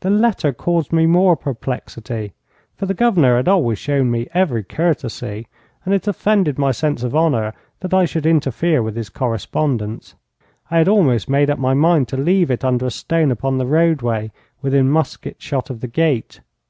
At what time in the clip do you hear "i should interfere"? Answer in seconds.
7.92-8.82